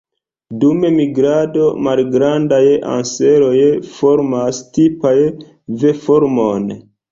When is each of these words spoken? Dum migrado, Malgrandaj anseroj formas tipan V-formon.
Dum 0.61 0.79
migrado, 0.93 1.65
Malgrandaj 1.87 2.63
anseroj 2.95 3.53
formas 3.93 4.65
tipan 4.81 5.25
V-formon. 5.85 6.69